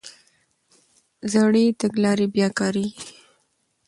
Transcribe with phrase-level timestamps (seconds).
[1.31, 3.05] زړې تګلارې بیا کارېږي.